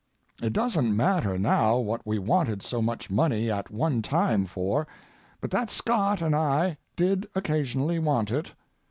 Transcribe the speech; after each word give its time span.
It 0.41 0.51
doesn't 0.53 0.97
matter 0.97 1.37
now 1.37 1.77
what 1.77 2.07
we 2.07 2.17
wanted 2.17 2.63
so 2.63 2.81
much 2.81 3.11
money 3.11 3.51
at 3.51 3.69
one 3.69 4.01
time 4.01 4.47
for, 4.47 4.87
but 5.39 5.51
that 5.51 5.69
Scot 5.69 6.23
and 6.23 6.35
I 6.35 6.79
did 6.95 7.29
occasionally 7.35 7.99
want 7.99 8.31
it. 8.31 8.51